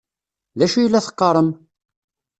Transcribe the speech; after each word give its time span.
D 0.57 0.59
acu 0.65 0.77
ay 0.79 0.87
la 0.89 1.05
teqqarem? 1.05 1.49